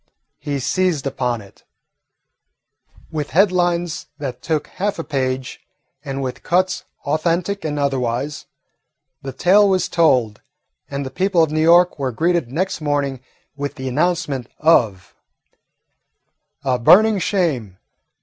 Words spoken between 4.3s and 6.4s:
took half a page, and